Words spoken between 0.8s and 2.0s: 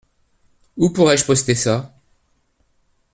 pourrais-je poster ça?